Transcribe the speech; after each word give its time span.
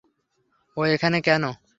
ও 0.77 0.81
এখানে 0.85 1.17
কেনো? 1.21 1.51